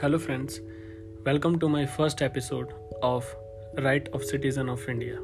Hello 0.00 0.18
friends, 0.18 0.62
welcome 1.26 1.58
to 1.58 1.68
my 1.68 1.84
first 1.84 2.22
episode 2.22 2.72
of 3.02 3.36
Right 3.82 4.08
of 4.14 4.24
Citizen 4.24 4.70
of 4.70 4.88
India. 4.88 5.18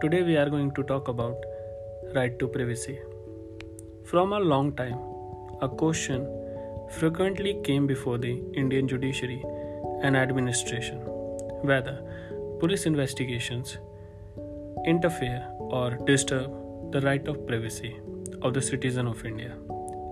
Today 0.00 0.22
we 0.22 0.38
are 0.38 0.48
going 0.48 0.70
to 0.72 0.82
talk 0.84 1.08
about 1.08 1.44
right 2.14 2.38
to 2.38 2.48
privacy. 2.48 2.98
From 4.04 4.32
a 4.32 4.40
long 4.40 4.72
time, 4.72 4.98
a 5.60 5.68
question 5.68 6.26
frequently 6.98 7.60
came 7.62 7.86
before 7.86 8.16
the 8.16 8.42
Indian 8.54 8.88
judiciary 8.88 9.44
and 10.02 10.16
administration 10.16 10.96
whether 11.60 12.00
police 12.58 12.86
investigations 12.86 13.76
interfere 14.86 15.46
or 15.58 15.90
disturb 16.06 16.90
the 16.90 17.02
right 17.02 17.28
of 17.28 17.46
privacy 17.46 17.96
of 18.40 18.54
the 18.54 18.62
citizen 18.62 19.06
of 19.06 19.26
India 19.26 19.54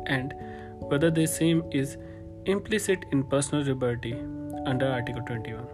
and 0.08 0.34
whether 0.90 1.10
the 1.10 1.26
same 1.26 1.64
is 1.70 1.96
implicit 2.46 3.04
in 3.10 3.22
personal 3.24 3.64
liberty 3.64 4.14
under 4.66 4.86
Article 4.86 5.22
21. 5.22 5.66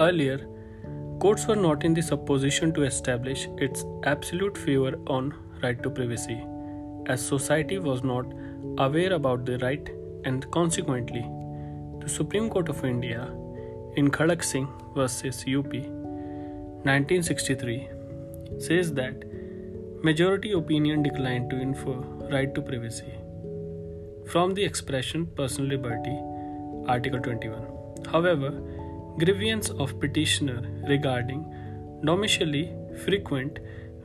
Earlier, 0.00 0.46
courts 1.20 1.46
were 1.46 1.56
not 1.56 1.84
in 1.84 1.92
the 1.94 2.02
supposition 2.02 2.72
to 2.74 2.82
establish 2.84 3.48
its 3.58 3.84
absolute 4.04 4.56
favor 4.56 4.94
on 5.06 5.34
right 5.62 5.82
to 5.82 5.90
privacy, 5.90 6.42
as 7.06 7.26
society 7.26 7.78
was 7.78 8.02
not 8.02 8.24
aware 8.78 9.12
about 9.12 9.44
the 9.44 9.58
right 9.58 9.90
and 10.24 10.50
consequently, 10.50 11.24
the 12.00 12.08
Supreme 12.08 12.48
Court 12.48 12.70
of 12.70 12.82
India 12.84 13.30
in 13.96 14.10
Khadak 14.10 14.42
Singh 14.42 14.68
versus 14.94 15.44
UP 15.46 15.74
1963 16.86 17.88
says 18.58 18.92
that 18.94 19.24
majority 20.02 20.52
opinion 20.52 21.02
declined 21.02 21.50
to 21.50 21.60
infer 21.60 21.96
right 22.32 22.54
to 22.54 22.62
privacy 22.62 23.12
from 24.26 24.54
the 24.54 24.64
expression 24.64 25.26
personal 25.26 25.70
liberty, 25.70 26.16
Article 26.86 27.20
21. 27.20 27.66
However, 28.10 28.50
grievance 29.18 29.70
of 29.70 29.98
petitioner 30.00 30.62
regarding 30.88 31.44
domiciliary 32.04 32.74
frequent 33.04 33.58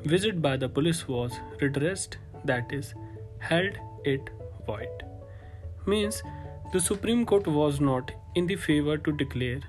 visit 0.03 0.41
by 0.41 0.55
the 0.57 0.69
police 0.69 1.07
was 1.07 1.31
redressed, 1.61 2.17
that 2.45 2.71
is, 2.71 2.93
held 3.39 3.77
it 4.03 4.29
void. 4.65 5.03
Means 5.85 6.21
the 6.73 6.79
Supreme 6.79 7.25
Court 7.25 7.47
was 7.47 7.79
not 7.79 8.11
in 8.35 8.47
the 8.47 8.55
favor 8.55 8.97
to 8.97 9.11
declare 9.11 9.59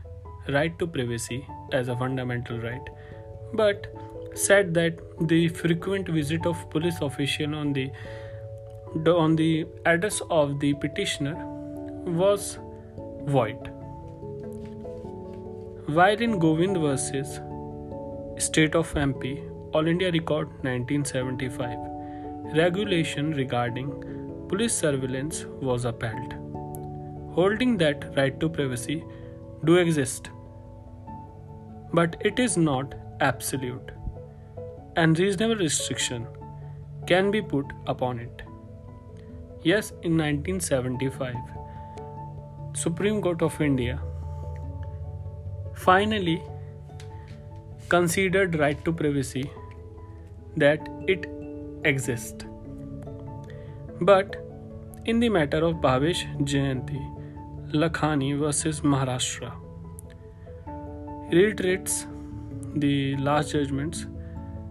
right 0.49 0.79
to 0.79 0.87
privacy 0.87 1.47
as 1.73 1.89
a 1.89 1.97
fundamental 1.97 2.59
right, 2.59 2.89
but 3.55 3.87
said 4.35 4.75
that 4.75 4.99
the 5.29 5.49
frequent 5.49 6.09
visit 6.09 6.47
of 6.47 6.69
police 6.71 7.01
official 7.01 7.55
on 7.55 7.73
the 7.73 7.91
on 8.95 9.37
the 9.37 9.67
address 9.87 10.21
of 10.31 10.59
the 10.59 10.75
petitioner 10.75 11.35
was 12.05 12.59
void. 13.25 13.71
While 15.87 16.21
in 16.21 16.39
Govind 16.39 16.77
versus 16.77 17.41
State 18.39 18.75
of 18.75 18.93
MP, 18.95 19.49
All 19.73 19.87
India 19.87 20.11
Record 20.11 20.49
1975, 20.65 21.79
regulation 22.57 23.33
regarding 23.33 23.91
police 24.49 24.73
surveillance 24.73 25.45
was 25.61 25.85
upheld, 25.85 26.35
holding 27.35 27.77
that 27.79 28.17
right 28.17 28.41
to 28.41 28.49
privacy 28.49 29.05
do 29.65 29.77
exist, 29.77 30.31
but 31.93 32.17
it 32.21 32.41
is 32.41 32.57
not 32.57 32.95
absolute, 33.21 33.93
and 34.97 35.19
reasonable 35.19 35.57
restriction 35.57 36.27
can 37.07 37.31
be 37.31 37.41
put 37.41 37.67
upon 37.87 38.19
it. 38.19 38.43
Yes, 39.63 39.91
in 40.03 40.17
1975, 40.17 41.35
Supreme 42.73 43.21
Court 43.21 43.43
of 43.43 43.61
India 43.61 44.01
finally 45.75 46.43
considered 47.91 48.59
right 48.59 48.83
to 48.87 48.93
privacy 48.93 49.51
that 50.57 50.89
it 51.07 51.27
exists. 51.85 52.47
But 54.01 54.37
in 55.05 55.21
the 55.21 55.29
matter 55.29 55.59
of 55.59 55.75
Bhavesh 55.77 56.25
Jayanti, 56.39 57.03
Lakhani 57.75 58.39
versus 58.39 58.81
Maharashtra, 58.81 59.53
reiterates 61.31 62.07
the 62.77 63.15
last 63.17 63.53
judgments 63.53 64.07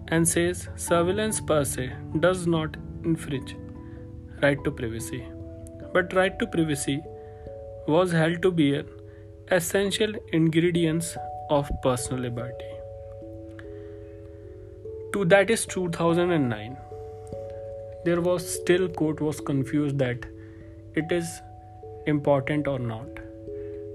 and 0.08 0.28
says 0.28 0.68
surveillance 0.76 1.40
per 1.40 1.64
se 1.64 1.92
does 2.20 2.48
not 2.48 2.76
infringe 3.04 3.56
right 4.42 4.64
to 4.64 4.72
privacy. 4.72 5.26
But 5.94 6.14
right 6.14 6.38
to 6.40 6.48
privacy 6.48 7.02
was 7.88 8.12
held 8.12 8.42
to 8.44 8.52
be 8.52 8.76
an 8.76 8.88
essential 9.52 10.14
ingredient 10.32 11.16
of 11.50 11.70
personal 11.84 12.22
liberty. 12.22 12.66
To 15.14 15.26
that 15.26 15.50
is 15.50 15.66
2009. 15.66 16.78
There 18.06 18.22
was 18.22 18.48
still 18.48 18.88
court 18.88 19.22
was 19.22 19.40
confused 19.42 19.98
that 20.00 20.26
it 20.96 21.12
is 21.12 21.28
important 22.06 22.68
or 22.68 22.80
not. 22.80 23.08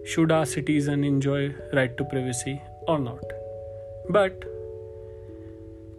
Should 0.04 0.32
our 0.32 0.44
citizen 0.44 1.04
enjoy 1.04 1.54
right 1.72 1.96
to 1.96 2.04
privacy 2.04 2.60
or 2.86 2.98
not? 2.98 3.22
But 4.10 4.44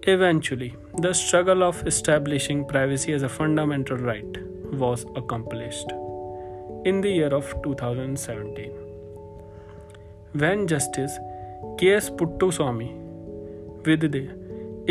Eventually, 0.07 0.75
the 0.99 1.13
struggle 1.13 1.63
of 1.63 1.87
establishing 1.87 2.63
privacy 2.63 3.11
as 3.11 3.23
a 3.23 3.29
fundamental 3.29 3.97
right 3.97 4.37
was 4.71 5.03
accomplished 5.15 5.91
in 6.85 7.01
the 7.01 7.09
year 7.09 7.33
of 7.33 7.55
2017 7.63 8.71
when 10.33 10.67
Justice 10.67 11.17
K.S. 11.79 12.11
Puttaswamy, 12.11 12.93
with 13.85 14.11
the 14.11 14.29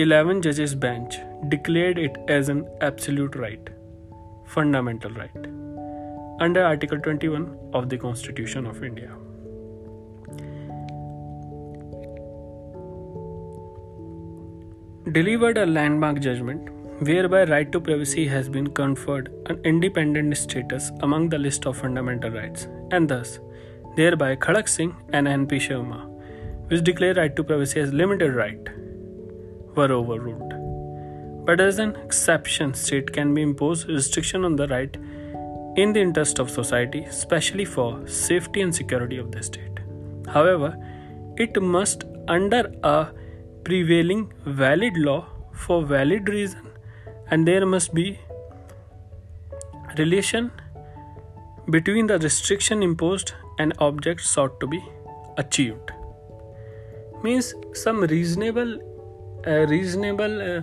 11 0.02 0.42
judges 0.42 0.74
bench, 0.74 1.18
declared 1.48 1.96
it 1.96 2.16
as 2.26 2.48
an 2.48 2.66
absolute 2.80 3.36
right, 3.36 3.70
fundamental 4.46 5.12
right, 5.12 5.46
under 6.40 6.64
Article 6.64 6.98
21 6.98 7.56
of 7.72 7.88
the 7.88 7.98
Constitution 7.98 8.66
of 8.66 8.82
India. 8.82 9.14
Delivered 15.12 15.58
a 15.58 15.66
landmark 15.66 16.20
judgment 16.20 16.70
whereby 17.00 17.44
right 17.44 17.70
to 17.70 17.78
privacy 17.78 18.26
has 18.26 18.48
been 18.48 18.66
conferred 18.68 19.30
an 19.50 19.60
independent 19.62 20.34
status 20.34 20.90
among 21.00 21.28
the 21.28 21.36
list 21.36 21.66
of 21.66 21.76
fundamental 21.76 22.30
rights 22.30 22.68
and 22.90 23.06
thus 23.06 23.38
thereby 23.96 24.34
Khadak 24.34 24.66
Singh 24.66 24.96
and 25.12 25.26
MP 25.26 25.60
Sharma 25.60 26.08
which 26.68 26.82
declare 26.84 27.12
right 27.12 27.36
to 27.36 27.44
privacy 27.44 27.80
as 27.80 27.92
limited 27.92 28.34
right 28.34 28.66
were 29.76 29.92
overruled. 29.92 30.54
But 31.44 31.60
as 31.60 31.78
an 31.78 31.96
exception 31.96 32.72
state 32.72 33.12
can 33.12 33.34
be 33.34 33.42
imposed 33.42 33.86
restriction 33.90 34.42
on 34.46 34.56
the 34.56 34.68
right 34.68 34.96
in 35.76 35.92
the 35.92 36.00
interest 36.00 36.38
of 36.38 36.48
society 36.48 37.04
especially 37.04 37.66
for 37.66 38.08
safety 38.08 38.62
and 38.62 38.74
security 38.74 39.18
of 39.18 39.32
the 39.32 39.42
state. 39.42 39.80
However 40.26 40.74
it 41.36 41.60
must 41.60 42.04
under 42.26 42.72
a 42.82 43.08
prevailing 43.64 44.32
valid 44.44 44.96
law 44.96 45.26
for 45.52 45.84
valid 45.84 46.28
reason 46.28 46.70
and 47.30 47.48
there 47.48 47.66
must 47.66 47.94
be 47.94 48.18
relation 49.98 50.50
between 51.70 52.06
the 52.06 52.18
restriction 52.18 52.82
imposed 52.82 53.32
and 53.58 53.72
object 53.78 54.20
sought 54.20 54.58
to 54.60 54.66
be 54.66 54.82
achieved. 55.38 55.92
Means 57.22 57.54
some 57.72 58.02
reasonable 58.02 58.78
uh, 59.46 59.66
reasonable 59.66 60.42
uh, 60.42 60.62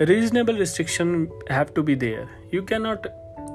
reasonable 0.00 0.54
restriction 0.54 1.30
have 1.48 1.74
to 1.74 1.82
be 1.82 1.94
there. 1.94 2.28
You 2.50 2.62
cannot 2.62 3.06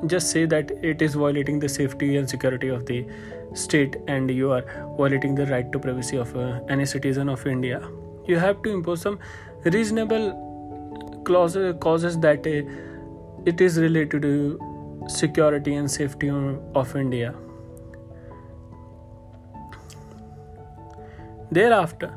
just 0.07 0.31
say 0.31 0.45
that 0.45 0.71
it 0.83 1.01
is 1.01 1.15
violating 1.15 1.59
the 1.59 1.69
safety 1.69 2.17
and 2.17 2.29
security 2.29 2.67
of 2.67 2.85
the 2.85 3.05
state 3.53 3.95
and 4.07 4.29
you 4.29 4.51
are 4.51 4.63
violating 4.97 5.35
the 5.35 5.45
right 5.47 5.71
to 5.71 5.79
privacy 5.79 6.17
of 6.17 6.35
uh, 6.35 6.59
any 6.67 6.85
citizen 6.85 7.29
of 7.29 7.45
india 7.47 7.81
you 8.25 8.39
have 8.39 8.61
to 8.63 8.69
impose 8.69 9.01
some 9.01 9.19
reasonable 9.65 11.21
clauses 11.25 11.75
causes 11.79 12.19
that 12.19 12.47
uh, 12.47 12.61
it 13.45 13.61
is 13.61 13.77
related 13.77 14.21
to 14.21 14.59
security 15.07 15.75
and 15.75 15.91
safety 15.91 16.29
of 16.29 16.95
india. 16.95 17.33
Thereafter 21.51 22.11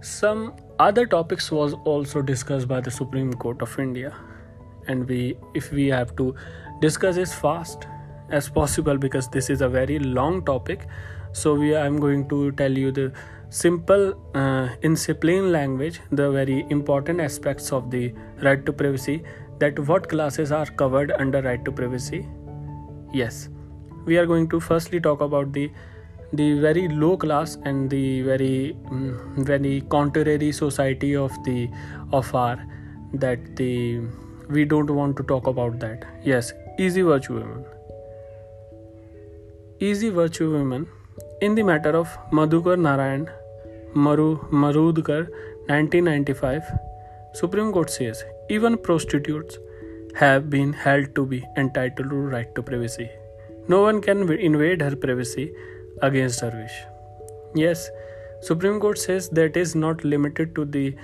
some 0.00 0.54
other 0.78 1.04
topics 1.06 1.50
was 1.50 1.74
also 1.84 2.22
discussed 2.22 2.68
by 2.68 2.80
the 2.80 2.90
supreme 2.90 3.32
court 3.32 3.62
of 3.62 3.78
india. 3.78 4.14
And 4.86 5.06
we 5.08 5.36
if 5.54 5.70
we 5.72 5.88
have 5.88 6.16
to 6.16 6.34
discuss 6.80 7.16
as 7.18 7.34
fast 7.34 7.86
as 8.30 8.48
possible 8.48 8.96
because 8.98 9.28
this 9.28 9.50
is 9.50 9.60
a 9.60 9.68
very 9.68 9.98
long 9.98 10.44
topic 10.44 10.86
so 11.32 11.54
we 11.54 11.76
i'm 11.76 11.98
going 11.98 12.28
to 12.28 12.52
tell 12.52 12.70
you 12.70 12.90
the 12.92 13.12
simple 13.50 14.14
uh, 14.34 14.68
in 14.82 14.96
plain 15.20 15.50
language 15.52 16.00
the 16.12 16.30
very 16.30 16.66
important 16.70 17.20
aspects 17.20 17.72
of 17.72 17.90
the 17.90 18.12
right 18.42 18.64
to 18.66 18.72
privacy 18.72 19.22
that 19.58 19.78
what 19.78 20.08
classes 20.08 20.52
are 20.52 20.66
covered 20.66 21.12
under 21.12 21.42
right 21.42 21.64
to 21.64 21.72
privacy? 21.72 22.26
Yes. 23.12 23.48
We 24.04 24.16
are 24.18 24.26
going 24.26 24.48
to 24.50 24.60
firstly 24.60 25.00
talk 25.00 25.20
about 25.20 25.52
the 25.52 25.70
the 26.32 26.60
very 26.60 26.88
low 26.88 27.16
class 27.16 27.56
and 27.64 27.88
the 27.88 28.22
very 28.22 28.76
um, 28.90 29.44
very 29.50 29.80
contrary 29.88 30.52
society 30.52 31.16
of 31.16 31.32
the 31.44 31.68
of 32.12 32.34
our 32.34 32.62
that 33.14 33.56
the 33.56 34.02
we 34.48 34.64
don't 34.64 34.90
want 34.90 35.16
to 35.16 35.22
talk 35.22 35.46
about 35.46 35.78
that. 35.80 36.04
Yes 36.22 36.52
easy 36.78 37.02
virtue 37.02 37.34
women. 37.34 37.64
Easy 39.80 40.10
virtue 40.10 40.50
women 40.52 40.86
in 41.40 41.54
the 41.56 41.62
matter 41.62 41.90
of 42.00 42.12
madhukar 42.38 42.76
narayan 42.86 43.26
maru 44.06 44.28
marudkar 44.64 45.22
1995 45.76 46.74
supreme 47.40 47.72
court 47.78 47.96
says 48.00 48.26
even 48.58 48.82
prostitutes 48.90 49.64
have 50.24 50.50
been 50.58 50.76
held 50.84 51.14
to 51.20 51.26
be 51.32 51.40
entitled 51.64 52.14
to 52.16 52.28
right 52.36 52.54
to 52.58 52.68
privacy 52.68 53.08
no 53.68 53.82
one 53.82 54.00
can 54.00 54.30
invade 54.32 54.80
her 54.80 54.96
privacy 54.96 55.52
against 56.00 56.40
her 56.40 56.50
wish. 56.50 56.84
Yes, 57.54 57.90
Supreme 58.40 58.80
Court 58.80 58.98
says 58.98 59.28
that 59.30 59.58
is 59.58 59.74
not 59.74 60.04
limited 60.04 60.54
to 60.54 60.64
the 60.64 60.94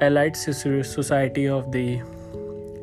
elite 0.00 0.36
society 0.36 1.46
of 1.48 1.70
the 1.70 2.00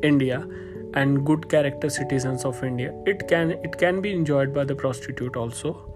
India 0.02 0.46
and 0.94 1.26
good 1.26 1.48
character 1.48 1.90
citizens 1.90 2.44
of 2.44 2.62
India. 2.62 2.94
It 3.04 3.26
can 3.26 3.50
it 3.50 3.78
can 3.78 4.00
be 4.00 4.12
enjoyed 4.12 4.54
by 4.54 4.64
the 4.64 4.76
prostitute 4.76 5.36
also. 5.36 5.91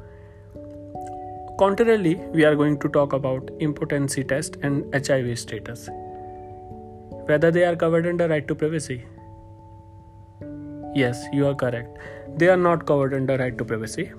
Contrarily, 1.58 2.16
we 2.34 2.44
are 2.44 2.54
going 2.54 2.78
to 2.80 2.88
talk 2.88 3.14
about 3.14 3.50
impotency 3.60 4.22
test 4.22 4.56
and 4.62 4.94
HIV 4.94 5.38
status. 5.38 5.88
Whether 7.28 7.50
they 7.50 7.64
are 7.64 7.74
covered 7.74 8.06
under 8.06 8.28
right 8.28 8.46
to 8.46 8.54
privacy. 8.54 9.04
Yes, 10.94 11.24
you 11.32 11.46
are 11.46 11.54
correct. 11.54 11.96
They 12.36 12.48
are 12.48 12.58
not 12.58 12.86
covered 12.86 13.14
under 13.14 13.38
right 13.38 13.56
to 13.56 13.64
privacy 13.64 14.12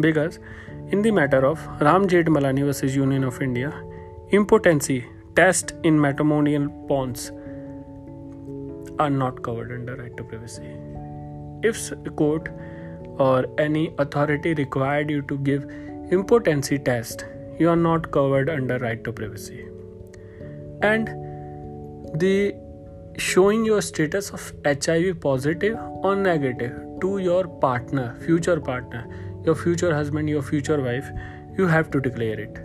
because 0.00 0.40
in 0.88 1.02
the 1.02 1.12
matter 1.12 1.46
of 1.46 1.64
Ram 1.80 2.08
Malani 2.08 2.64
versus 2.64 2.96
Union 2.96 3.22
of 3.22 3.40
India, 3.40 3.72
impotency 4.30 5.06
test 5.36 5.74
in 5.84 6.00
matrimonial 6.00 6.66
bonds 6.66 7.30
are 8.98 9.10
not 9.10 9.40
covered 9.44 9.70
under 9.70 9.94
right 9.94 10.16
to 10.16 10.24
privacy. 10.24 10.76
If 11.62 11.92
court 12.16 12.48
or 13.18 13.46
any 13.58 13.94
authority 13.98 14.54
required 14.54 15.08
you 15.08 15.22
to 15.22 15.38
give 15.38 15.70
impotency 16.10 16.78
test, 16.78 17.24
you 17.58 17.68
are 17.68 17.76
not 17.76 18.10
covered 18.10 18.50
under 18.50 18.78
right 18.78 19.02
to 19.04 19.12
privacy. 19.12 19.66
And 20.82 21.08
the 22.18 22.54
showing 23.16 23.64
your 23.64 23.82
status 23.82 24.30
of 24.30 24.52
HIV 24.64 25.20
positive 25.20 25.78
or 26.02 26.16
negative 26.16 26.78
to 27.00 27.18
your 27.18 27.46
partner, 27.46 28.16
future 28.26 28.60
partner, 28.60 29.06
your 29.44 29.54
future 29.54 29.94
husband, 29.94 30.28
your 30.28 30.42
future 30.42 30.80
wife, 30.82 31.08
you 31.56 31.66
have 31.66 31.90
to 31.90 32.00
declare 32.00 32.40
it. 32.40 32.58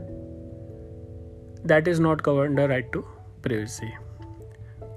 That 1.64 1.88
is 1.88 2.00
not 2.00 2.24
covered 2.24 2.50
under 2.52 2.68
right 2.68 2.92
to 2.94 3.06
privacy. 3.42 3.94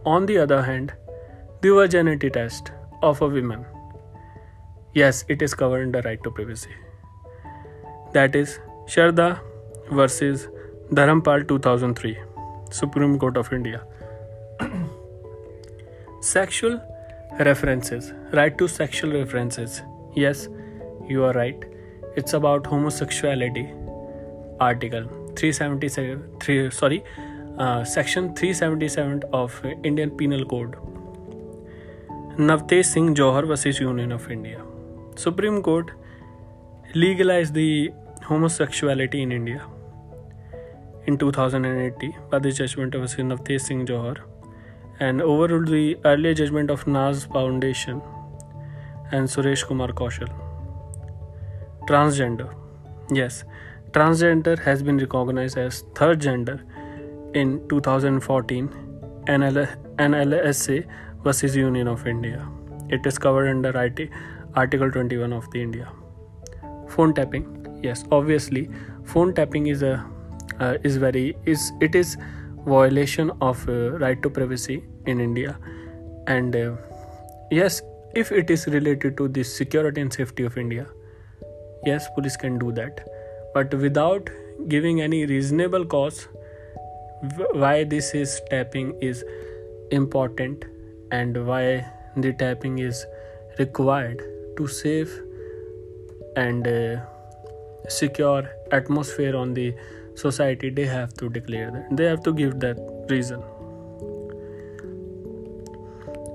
On 0.04 0.26
the 0.26 0.38
other 0.38 0.62
hand, 0.62 0.92
the 1.60 1.70
virginity 1.70 2.30
test 2.30 2.72
of 3.02 3.20
a 3.20 3.28
woman, 3.28 3.64
yes, 4.94 5.24
it 5.28 5.42
is 5.42 5.54
covered 5.54 5.82
under 5.82 6.00
right 6.02 6.22
to 6.22 6.30
privacy. 6.30 6.70
That 8.12 8.34
is 8.34 8.58
Sharda 8.86 9.40
versus 9.90 10.48
Dharampal 10.90 11.46
2003, 11.46 12.16
Supreme 12.70 13.18
Court 13.18 13.36
of 13.36 13.52
India. 13.52 13.82
sexual 16.20 16.80
references, 17.38 18.12
right 18.32 18.56
to 18.56 18.66
sexual 18.66 19.12
references. 19.12 19.82
Yes, 20.14 20.48
you 21.06 21.22
are 21.24 21.34
right. 21.34 21.62
It's 22.16 22.32
about 22.32 22.66
homosexuality. 22.66 23.68
Article 24.58 25.04
377 25.36 26.40
3 26.40 26.70
sorry 26.70 27.04
uh, 27.58 27.84
section 27.84 28.34
377 28.34 29.22
of 29.32 29.60
indian 29.84 30.10
penal 30.10 30.44
code. 30.44 30.74
Navtej 32.38 32.84
singh 32.84 33.14
johar 33.14 33.46
versus 33.46 33.78
union 33.78 34.10
of 34.12 34.28
india. 34.30 34.64
Supreme 35.14 35.62
court 35.62 35.92
legalized 36.94 37.54
the 37.54 37.92
homosexuality 38.22 39.22
in 39.22 39.32
india 39.32 39.60
in 41.06 41.18
2080 41.18 42.16
by 42.30 42.38
the 42.38 42.50
judgment 42.50 42.94
of 42.94 43.02
navtej 43.02 43.60
singh 43.60 43.84
johar 43.90 44.16
and 45.00 45.22
overruled 45.22 45.68
the 45.68 45.96
earlier 46.04 46.34
judgment 46.34 46.70
of 46.70 46.86
Naz 46.86 47.24
Foundation 47.24 48.00
and 49.12 49.28
Suresh 49.28 49.64
Kumar 49.64 49.88
Kaushal. 49.88 50.28
Transgender. 51.86 52.52
Yes, 53.10 53.44
transgender 53.92 54.58
has 54.58 54.82
been 54.82 54.98
recognized 54.98 55.56
as 55.56 55.84
third 55.94 56.20
gender 56.20 56.62
in 57.34 57.66
2014 57.68 58.68
NL- 59.26 59.68
NLSA 59.96 60.84
versus 61.22 61.56
Union 61.56 61.86
of 61.86 62.06
India. 62.06 62.46
It 62.88 63.06
is 63.06 63.18
covered 63.18 63.48
under 63.48 63.70
IT, 63.82 64.10
Article 64.54 64.90
21 64.90 65.32
of 65.32 65.50
the 65.50 65.62
India. 65.62 65.88
Phone 66.98 67.14
tapping. 67.14 67.46
Yes, 67.82 68.04
obviously, 68.18 68.68
phone 69.14 69.34
tapping 69.40 69.68
is 69.68 69.82
a 69.82 70.04
uh, 70.60 70.74
is 70.82 70.96
very 71.06 71.24
is 71.46 71.70
it 71.80 71.94
is 71.94 72.16
violation 72.66 73.30
of 73.40 73.66
uh, 73.68 73.80
right 74.04 74.22
to 74.22 74.30
privacy 74.38 74.78
in 75.06 75.20
India, 75.20 75.58
and 76.26 76.56
uh, 76.56 76.72
yes, 77.50 77.82
if 78.14 78.32
it 78.32 78.50
is 78.50 78.66
related 78.78 79.16
to 79.18 79.28
the 79.28 79.44
security 79.44 80.00
and 80.00 80.12
safety 80.12 80.42
of 80.42 80.58
India, 80.58 80.88
yes 81.86 82.08
police 82.14 82.36
can 82.36 82.58
do 82.58 82.72
that 82.72 83.06
but 83.54 83.74
without 83.74 84.30
giving 84.68 85.00
any 85.00 85.24
reasonable 85.26 85.84
cause 85.84 86.26
why 87.52 87.84
this 87.84 88.14
is 88.14 88.40
tapping 88.50 88.90
is 89.00 89.24
important 89.90 90.64
and 91.10 91.46
why 91.46 91.84
the 92.16 92.32
tapping 92.32 92.78
is 92.78 93.04
required 93.58 94.22
to 94.56 94.66
save 94.66 95.14
and 96.44 96.68
uh, 96.68 96.96
secure 97.88 98.48
atmosphere 98.80 99.36
on 99.42 99.54
the 99.60 99.68
society 100.14 100.70
they 100.70 100.86
have 100.94 101.14
to 101.22 101.28
declare 101.36 101.70
that 101.76 101.96
they 102.00 102.08
have 102.12 102.22
to 102.22 102.32
give 102.40 102.58
that 102.60 102.80
reason 103.08 103.42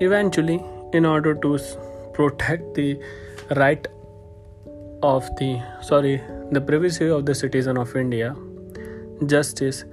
eventually 0.07 0.61
in 0.93 1.05
order 1.05 1.35
to 1.47 1.57
protect 2.13 2.73
the 2.75 2.87
right 3.63 3.87
of 5.11 5.29
the 5.41 5.51
sorry 5.81 6.15
the 6.51 6.61
privacy 6.61 7.09
of 7.09 7.25
the 7.25 7.33
citizen 7.33 7.77
of 7.77 7.95
India, 7.95 8.35
Justice 9.25 9.85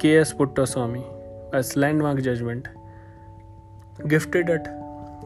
K.S. 0.00 0.32
Puttaswamy, 0.32 1.04
as 1.52 1.76
landmark 1.76 2.22
judgment, 2.22 2.68
gifted 4.08 4.48
it, 4.48 4.68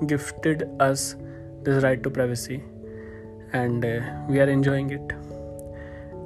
gifted 0.09 0.69
us 0.81 1.15
this 1.63 1.83
right 1.85 2.03
to 2.03 2.11
privacy, 2.11 2.63
and 3.55 3.85
uh, 3.85 4.01
we 4.29 4.41
are 4.41 4.49
enjoying 4.49 4.91
it. 4.91 5.13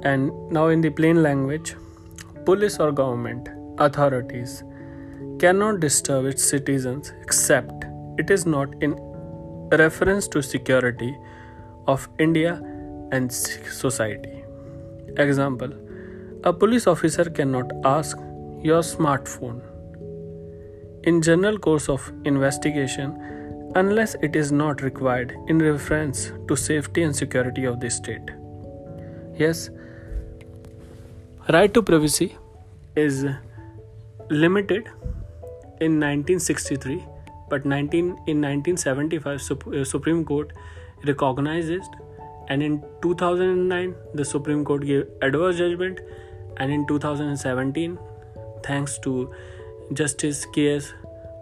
And 0.03 0.31
now, 0.51 0.67
in 0.67 0.81
the 0.81 0.89
plain 0.89 1.23
language, 1.23 1.75
police 2.45 2.79
or 2.79 2.91
government 2.91 3.49
authorities 3.77 4.63
cannot 5.39 5.79
disturb 5.79 6.25
its 6.25 6.43
citizens 6.43 7.13
except 7.21 7.85
it 8.17 8.29
is 8.29 8.45
not 8.45 8.81
in 8.83 8.95
reference 9.71 10.27
to 10.29 10.41
security 10.41 11.15
of 11.87 12.09
India 12.17 12.61
and 13.11 13.31
society. 13.31 14.43
Example 15.17 15.71
A 16.43 16.53
police 16.53 16.87
officer 16.87 17.25
cannot 17.29 17.71
ask 17.83 18.17
your 18.61 18.81
smartphone 18.81 19.61
in 21.03 21.21
general 21.21 21.57
course 21.57 21.87
of 21.89 22.11
investigation 22.25 23.13
unless 23.75 24.15
it 24.15 24.35
is 24.35 24.51
not 24.51 24.81
required 24.81 25.35
in 25.47 25.59
reference 25.59 26.31
to 26.47 26.55
safety 26.55 27.03
and 27.03 27.15
security 27.15 27.65
of 27.65 27.79
the 27.79 27.89
state. 27.89 28.31
Yes, 29.37 29.69
right 31.49 31.73
to 31.73 31.81
privacy 31.81 32.35
is 32.95 33.25
limited 34.29 34.87
in 35.81 35.99
1963 35.99 37.05
but 37.49 37.65
19 37.65 38.05
in 38.27 38.41
1975 38.41 39.51
uh, 39.73 39.83
Supreme 39.83 40.23
Court 40.23 40.51
recognizes 41.05 41.83
and 42.49 42.63
in 42.63 42.83
2009 43.01 43.95
the 44.13 44.25
supreme 44.25 44.65
court 44.65 44.85
gave 44.85 45.07
adverse 45.21 45.57
judgment 45.57 45.99
and 46.57 46.71
in 46.71 46.85
2017 46.87 47.97
thanks 48.63 48.97
to 48.99 49.31
justice 49.93 50.45
ks 50.57 50.93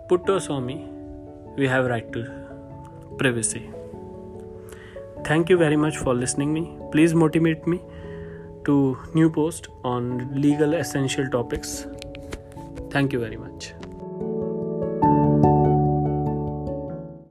puttaswamy 0.09 0.96
we 1.57 1.67
have 1.67 1.85
right 1.85 2.11
to 2.13 2.25
privacy. 3.17 3.69
Thank 5.25 5.49
you 5.49 5.57
very 5.57 5.75
much 5.75 5.97
for 5.97 6.13
listening 6.13 6.53
me. 6.53 6.77
Please 6.91 7.13
motivate 7.13 7.65
me 7.67 7.81
to 8.65 8.97
new 9.13 9.29
post 9.29 9.67
on 9.83 10.29
legal 10.41 10.73
essential 10.73 11.29
topics. 11.29 11.87
Thank 12.91 13.11
you 13.11 13.19
very 13.19 13.37
much 13.37 13.73